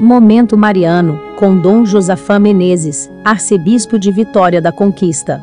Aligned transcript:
Momento 0.00 0.56
Mariano, 0.56 1.34
com 1.34 1.60
Dom 1.60 1.84
Josafá 1.84 2.38
Menezes, 2.38 3.10
arcebispo 3.24 3.98
de 3.98 4.12
Vitória 4.12 4.62
da 4.62 4.70
Conquista. 4.70 5.42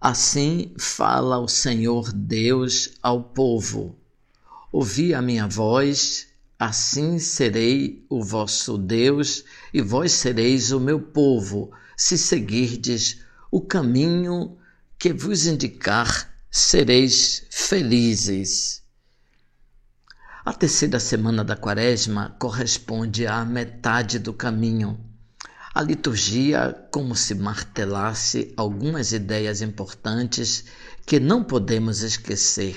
Assim 0.00 0.72
fala 0.76 1.38
o 1.38 1.46
Senhor 1.46 2.12
Deus 2.12 2.90
ao 3.00 3.22
povo: 3.22 3.94
Ouvi 4.72 5.14
a 5.14 5.22
minha 5.22 5.46
voz, 5.46 6.26
assim 6.58 7.20
serei 7.20 8.04
o 8.10 8.20
vosso 8.20 8.76
Deus, 8.76 9.44
e 9.72 9.80
vós 9.80 10.10
sereis 10.10 10.72
o 10.72 10.80
meu 10.80 10.98
povo, 10.98 11.70
se 11.96 12.18
seguirdes 12.18 13.20
o 13.48 13.60
caminho 13.60 14.56
que 15.02 15.12
vos 15.12 15.46
indicar, 15.46 16.32
sereis 16.48 17.44
felizes. 17.50 18.84
A 20.44 20.52
terceira 20.52 21.00
semana 21.00 21.42
da 21.42 21.56
Quaresma 21.56 22.36
corresponde 22.38 23.26
à 23.26 23.44
metade 23.44 24.20
do 24.20 24.32
caminho. 24.32 25.04
A 25.74 25.82
liturgia, 25.82 26.86
como 26.92 27.16
se 27.16 27.34
martelasse 27.34 28.54
algumas 28.56 29.10
ideias 29.10 29.60
importantes 29.60 30.66
que 31.04 31.18
não 31.18 31.42
podemos 31.42 32.02
esquecer. 32.02 32.76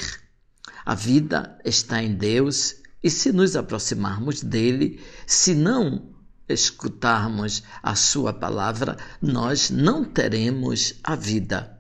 A 0.84 0.96
vida 0.96 1.60
está 1.64 2.02
em 2.02 2.16
Deus 2.16 2.78
e, 3.04 3.12
se 3.12 3.32
nos 3.32 3.56
aproximarmos 3.56 4.42
dele, 4.42 5.00
se 5.28 5.54
não 5.54 6.12
escutarmos 6.50 7.62
a 7.84 7.94
Sua 7.94 8.34
palavra, 8.34 8.98
nós 9.22 9.70
não 9.70 10.04
teremos 10.04 10.96
a 11.04 11.16
vida. 11.16 11.76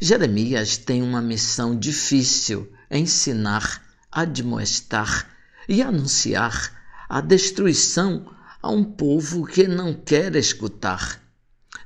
Jeremias 0.00 0.76
tem 0.76 1.02
uma 1.02 1.22
missão 1.22 1.78
difícil: 1.78 2.70
ensinar, 2.90 3.82
admoestar 4.10 5.30
e 5.68 5.82
anunciar 5.82 6.82
a 7.08 7.20
destruição 7.20 8.26
a 8.62 8.70
um 8.70 8.84
povo 8.84 9.46
que 9.46 9.66
não 9.66 9.94
quer 9.94 10.36
escutar. 10.36 11.20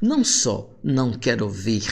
Não 0.01 0.23
só 0.25 0.79
não 0.83 1.13
quer 1.13 1.43
ouvir, 1.43 1.87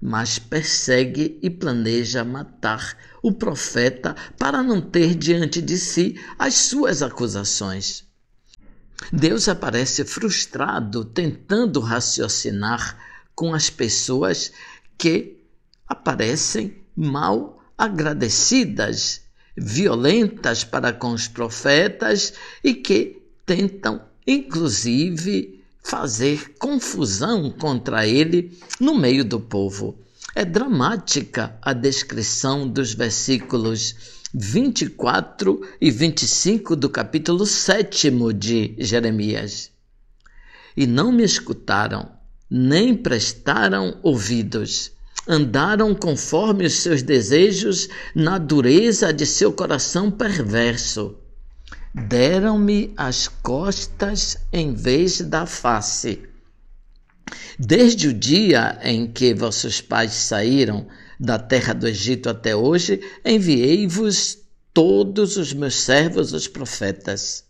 mas 0.00 0.38
persegue 0.38 1.38
e 1.42 1.50
planeja 1.50 2.24
matar 2.24 2.96
o 3.22 3.32
profeta 3.32 4.14
para 4.38 4.62
não 4.62 4.80
ter 4.80 5.14
diante 5.14 5.60
de 5.60 5.76
si 5.76 6.20
as 6.38 6.54
suas 6.54 7.02
acusações. 7.02 8.04
Deus 9.12 9.48
aparece 9.48 10.04
frustrado 10.04 11.04
tentando 11.04 11.80
raciocinar 11.80 12.96
com 13.34 13.52
as 13.52 13.68
pessoas 13.68 14.50
que 14.98 15.38
aparecem 15.86 16.82
mal 16.96 17.62
agradecidas, 17.76 19.22
violentas 19.56 20.64
para 20.64 20.92
com 20.92 21.12
os 21.12 21.28
profetas 21.28 22.34
e 22.62 22.74
que 22.74 23.22
tentam, 23.44 24.02
inclusive, 24.26 25.64
fazer 25.82 26.54
confusão 26.58 27.50
contra 27.50 28.06
ele 28.06 28.58
no 28.80 28.98
meio 28.98 29.24
do 29.24 29.38
povo. 29.38 29.98
É 30.34 30.44
dramática 30.44 31.56
a 31.62 31.72
descrição 31.72 32.68
dos 32.68 32.92
versículos 32.92 33.94
24 34.34 35.66
e 35.80 35.90
25 35.90 36.76
do 36.76 36.90
capítulo 36.90 37.46
7 37.46 38.10
de 38.34 38.74
Jeremias. 38.78 39.70
E 40.76 40.86
não 40.86 41.10
me 41.10 41.22
escutaram, 41.22 42.10
nem 42.50 42.94
prestaram 42.94 43.98
ouvidos. 44.02 44.92
Andaram 45.28 45.94
conforme 45.94 46.66
os 46.66 46.74
seus 46.74 47.02
desejos 47.02 47.88
na 48.14 48.38
dureza 48.38 49.12
de 49.12 49.26
seu 49.26 49.52
coração 49.52 50.10
perverso. 50.10 51.16
Deram-me 51.92 52.92
as 52.96 53.26
costas 53.26 54.36
em 54.52 54.74
vez 54.74 55.20
da 55.22 55.46
face. 55.46 56.22
Desde 57.58 58.08
o 58.08 58.12
dia 58.14 58.78
em 58.82 59.10
que 59.10 59.34
vossos 59.34 59.80
pais 59.80 60.12
saíram 60.12 60.86
da 61.18 61.38
terra 61.38 61.72
do 61.72 61.88
Egito 61.88 62.28
até 62.28 62.54
hoje, 62.54 63.00
enviei-vos 63.24 64.38
todos 64.72 65.36
os 65.36 65.52
meus 65.52 65.74
servos, 65.74 66.32
os 66.32 66.46
profetas. 66.46 67.44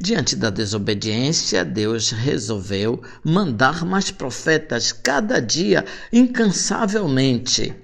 Diante 0.00 0.36
da 0.36 0.48
desobediência, 0.48 1.64
Deus 1.64 2.10
resolveu 2.10 3.02
mandar 3.24 3.84
mais 3.84 4.12
profetas 4.12 4.92
cada 4.92 5.40
dia, 5.40 5.84
incansavelmente. 6.12 7.74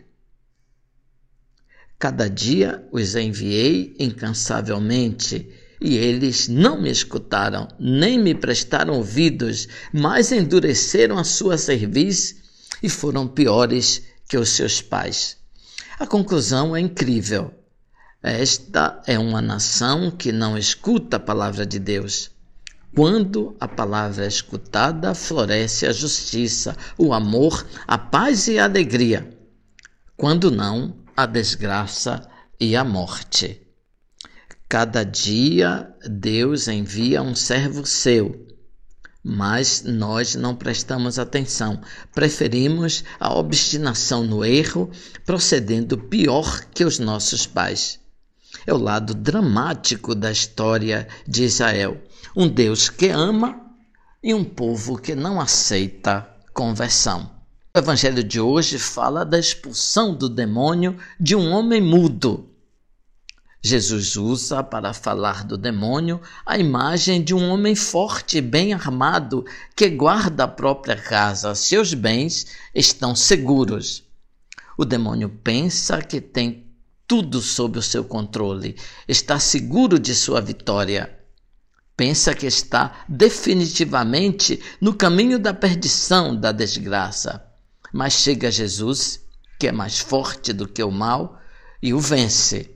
Cada 1.99 2.29
dia 2.29 2.87
os 2.93 3.17
enviei 3.17 3.97
incansavelmente, 3.99 5.51
e 5.81 5.97
eles 5.97 6.47
não 6.47 6.81
me 6.81 6.91
escutaram, 6.91 7.67
nem 7.81 8.17
me 8.17 8.35
prestaram 8.35 8.95
ouvidos, 8.95 9.67
mas 9.93 10.31
endureceram 10.31 11.19
a 11.19 11.25
sua 11.25 11.59
cerviz 11.59 12.37
e 12.81 12.89
foram 12.89 13.27
piores 13.27 14.03
que 14.29 14.39
os 14.39 14.51
seus 14.51 14.81
pais. 14.81 15.37
A 15.99 16.07
conclusão 16.07 16.77
é 16.77 16.81
incrível. 16.81 17.53
Esta 18.27 19.03
é 19.07 19.19
uma 19.19 19.43
nação 19.43 20.11
que 20.11 20.33
não 20.33 20.57
escuta 20.57 21.19
a 21.19 21.21
palavra 21.21 21.67
de 21.67 21.79
Deus. 21.79 22.31
Quando 22.97 23.55
a 23.61 23.69
palavra 23.69 24.25
é 24.25 24.29
escutada, 24.29 25.15
floresce 25.15 25.85
a 25.85 25.93
justiça, 25.93 26.75
o 26.97 27.13
amor, 27.13 27.67
a 27.87 27.99
paz 27.99 28.49
e 28.49 28.59
a 28.59 28.65
alegria. 28.65 29.31
Quando 30.17 30.51
não, 30.51 30.97
a 31.15 31.27
desgraça 31.27 32.27
e 32.59 32.75
a 32.75 32.83
morte. 32.83 33.61
Cada 34.71 35.05
dia 35.05 35.95
Deus 36.09 36.67
envia 36.67 37.21
um 37.21 37.35
servo 37.35 37.85
seu, 37.85 38.49
mas 39.23 39.83
nós 39.83 40.35
não 40.35 40.57
prestamos 40.57 41.19
atenção. 41.19 41.79
Preferimos 42.15 43.05
a 43.21 43.35
obstinação 43.35 44.25
no 44.25 44.43
erro, 44.43 44.91
procedendo 45.27 45.99
pior 45.99 46.65
que 46.73 46.87
os 46.87 46.99
nossos 46.99 47.47
pais 47.47 48.03
é 48.67 48.73
o 48.73 48.79
lado 48.79 49.15
dramático 49.15 50.15
da 50.15 50.31
história 50.31 51.09
de 51.27 51.45
Israel. 51.45 52.01
Um 52.35 52.49
Deus 52.49 52.89
que 52.89 53.09
ama 53.09 53.61
e 54.23 54.33
um 54.33 54.45
povo 54.45 54.97
que 54.97 55.15
não 55.15 55.41
aceita 55.41 56.29
conversão. 56.53 57.31
O 57.75 57.79
evangelho 57.79 58.23
de 58.23 58.41
hoje 58.41 58.79
fala 58.79 59.25
da 59.25 59.39
expulsão 59.39 60.15
do 60.15 60.29
demônio 60.29 60.97
de 61.19 61.35
um 61.35 61.51
homem 61.51 61.81
mudo. 61.81 62.49
Jesus 63.61 64.17
usa 64.17 64.63
para 64.63 64.93
falar 64.93 65.43
do 65.43 65.57
demônio 65.57 66.21
a 66.45 66.59
imagem 66.59 67.25
de 67.25 67.35
um 67.35 67.49
homem 67.49 67.75
forte 67.75 68.39
e 68.39 68.43
bem 68.43 68.75
armado 68.75 69.45
que 69.75 69.89
guarda 69.89 70.45
a 70.45 70.49
própria 70.49 70.97
casa. 70.97 71.55
Seus 71.55 71.95
bens 71.95 72.47
estão 72.75 73.17
seguros. 73.17 74.05
O 74.77 74.85
demônio 74.85 75.29
pensa 75.29 76.03
que 76.03 76.21
tem 76.21 76.64
tudo 77.07 77.41
sob 77.41 77.79
o 77.79 77.83
seu 77.83 78.05
controle, 78.05 78.77
está 79.07 79.39
seguro 79.39 79.99
de 79.99 80.15
sua 80.15 80.41
vitória. 80.41 81.19
Pensa 81.97 82.35
que 82.35 82.47
está 82.47 83.05
definitivamente 83.09 84.61
no 84.81 84.95
caminho 84.95 85.39
da 85.39 85.55
perdição, 85.55 86.35
da 86.35 86.51
desgraça. 86.51 87.45
Mas 87.93 88.15
chega 88.15 88.51
Jesus, 88.51 89.21
que 89.61 89.69
é 89.69 89.73
mais 89.73 90.01
forte 90.01 90.53
do 90.53 90.67
que 90.67 90.83
o 90.83 90.91
mal, 90.91 91.39
e 91.83 91.93
o 91.93 92.01
vence. 92.01 92.71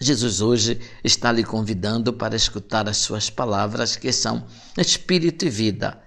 Jesus 0.00 0.42
hoje 0.42 0.80
está 1.02 1.32
lhe 1.32 1.44
convidando 1.44 2.12
para 2.12 2.36
escutar 2.36 2.88
as 2.88 2.98
suas 2.98 3.30
palavras, 3.30 3.96
que 3.96 4.12
são 4.12 4.46
espírito 4.76 5.46
e 5.46 5.50
vida. 5.50 6.02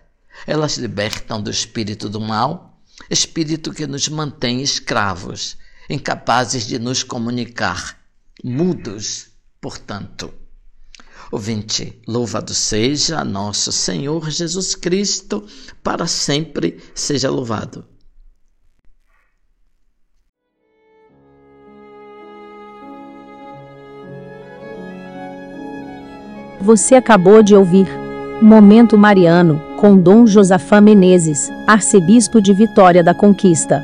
Elas 0.45 0.77
libertam 0.77 1.41
do 1.41 1.49
espírito 1.49 2.07
do 2.07 2.19
mal, 2.19 2.79
espírito 3.09 3.73
que 3.73 3.87
nos 3.87 4.07
mantém 4.09 4.61
escravos 4.61 5.57
incapazes 5.89 6.67
de 6.67 6.77
nos 6.77 7.03
comunicar, 7.03 7.97
mudos, 8.43 9.29
portanto. 9.59 10.31
Ouvinte, 11.31 12.01
louvado 12.07 12.53
seja 12.53 13.23
nosso 13.23 13.71
Senhor 13.71 14.29
Jesus 14.29 14.75
Cristo, 14.75 15.45
para 15.83 16.07
sempre 16.07 16.79
seja 16.93 17.29
louvado. 17.29 17.85
Você 26.61 26.95
acabou 26.95 27.41
de 27.41 27.55
ouvir 27.55 27.87
Momento 28.41 28.97
Mariano, 28.97 29.61
com 29.77 29.97
Dom 29.97 30.25
Josafá 30.25 30.81
Menezes, 30.81 31.49
arcebispo 31.67 32.41
de 32.41 32.53
Vitória 32.53 33.03
da 33.03 33.13
Conquista. 33.13 33.83